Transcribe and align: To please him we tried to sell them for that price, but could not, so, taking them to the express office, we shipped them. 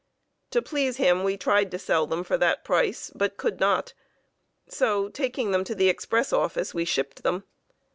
To 0.49 0.63
please 0.63 0.97
him 0.97 1.23
we 1.23 1.37
tried 1.37 1.69
to 1.69 1.77
sell 1.77 2.07
them 2.07 2.23
for 2.23 2.35
that 2.35 2.63
price, 2.63 3.11
but 3.13 3.37
could 3.37 3.59
not, 3.59 3.93
so, 4.67 5.09
taking 5.09 5.51
them 5.51 5.63
to 5.65 5.75
the 5.75 5.89
express 5.89 6.33
office, 6.33 6.73
we 6.73 6.85
shipped 6.85 7.21
them. 7.21 7.43